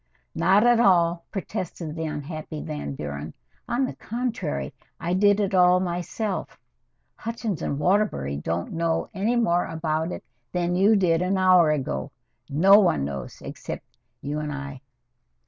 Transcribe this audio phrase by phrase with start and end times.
[0.33, 3.35] "Not at all," protested the unhappy Van Buren.
[3.67, 6.57] "On the contrary, I did it all myself.
[7.17, 12.11] Hutchins & Waterbury don't know any more about it than you did an hour ago.
[12.49, 13.83] No one knows except
[14.23, 14.81] you and I."